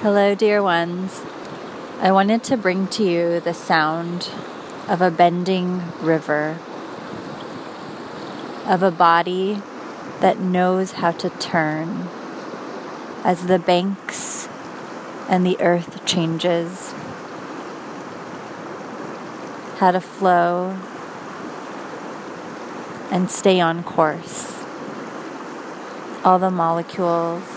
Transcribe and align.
Hello, 0.00 0.34
dear 0.34 0.62
ones. 0.62 1.22
I 2.00 2.12
wanted 2.12 2.44
to 2.44 2.58
bring 2.58 2.86
to 2.88 3.02
you 3.02 3.40
the 3.40 3.54
sound 3.54 4.28
of 4.88 5.00
a 5.00 5.10
bending 5.10 5.80
river, 6.02 6.58
of 8.66 8.82
a 8.82 8.90
body 8.90 9.62
that 10.20 10.38
knows 10.38 10.92
how 10.92 11.12
to 11.12 11.30
turn 11.30 12.08
as 13.24 13.46
the 13.46 13.58
banks 13.58 14.50
and 15.30 15.46
the 15.46 15.58
earth 15.62 16.04
changes, 16.04 16.92
how 19.78 19.92
to 19.92 20.00
flow 20.00 20.78
and 23.10 23.30
stay 23.30 23.60
on 23.62 23.82
course. 23.82 24.62
All 26.22 26.38
the 26.38 26.50
molecules 26.50 27.55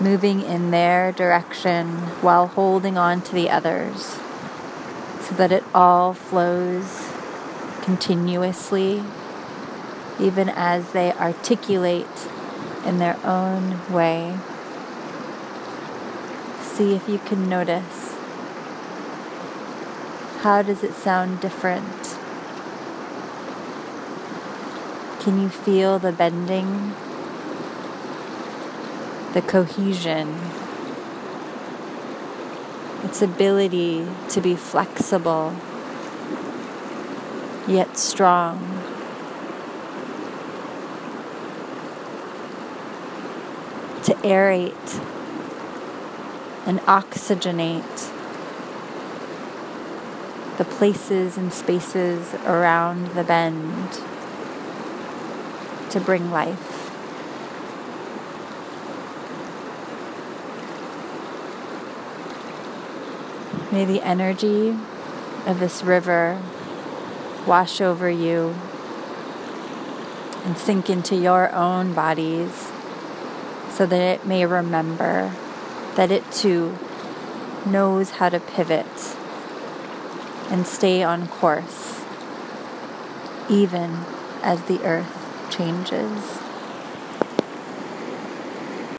moving 0.00 0.40
in 0.40 0.70
their 0.70 1.12
direction 1.12 1.88
while 2.22 2.46
holding 2.46 2.96
on 2.96 3.20
to 3.20 3.34
the 3.34 3.50
others 3.50 4.18
so 5.20 5.34
that 5.34 5.52
it 5.52 5.64
all 5.74 6.14
flows 6.14 7.10
continuously, 7.82 9.02
even 10.20 10.48
as 10.48 10.92
they 10.92 11.12
articulate 11.12 12.28
in 12.84 12.98
their 12.98 13.18
own 13.24 13.92
way. 13.92 14.36
See 16.62 16.94
if 16.94 17.08
you 17.08 17.18
can 17.18 17.48
notice. 17.48 18.14
How 20.42 20.62
does 20.62 20.84
it 20.84 20.94
sound 20.94 21.40
different? 21.40 22.16
Can 25.20 25.42
you 25.42 25.48
feel 25.48 25.98
the 25.98 26.12
bending? 26.12 26.94
The 29.38 29.46
cohesion, 29.46 30.36
its 33.04 33.22
ability 33.22 34.04
to 34.28 34.40
be 34.40 34.56
flexible 34.56 35.54
yet 37.68 37.96
strong. 37.96 38.58
To 44.02 44.14
aerate 44.24 45.00
and 46.66 46.80
oxygenate 46.80 48.10
the 50.56 50.64
places 50.64 51.36
and 51.36 51.52
spaces 51.52 52.34
around 52.44 53.06
the 53.14 53.22
bend 53.22 54.00
to 55.90 56.00
bring 56.00 56.32
life. 56.32 56.97
May 63.70 63.84
the 63.84 64.02
energy 64.02 64.76
of 65.46 65.60
this 65.60 65.82
river 65.82 66.40
wash 67.46 67.80
over 67.80 68.08
you 68.08 68.54
and 70.44 70.56
sink 70.56 70.88
into 70.88 71.14
your 71.16 71.52
own 71.54 71.92
bodies 71.92 72.70
so 73.70 73.84
that 73.84 74.00
it 74.00 74.26
may 74.26 74.46
remember 74.46 75.34
that 75.96 76.10
it 76.10 76.30
too 76.32 76.78
knows 77.66 78.12
how 78.12 78.30
to 78.30 78.40
pivot 78.40 79.16
and 80.50 80.66
stay 80.66 81.02
on 81.02 81.28
course 81.28 82.02
even 83.50 84.04
as 84.42 84.62
the 84.62 84.82
earth 84.84 85.50
changes. 85.50 86.47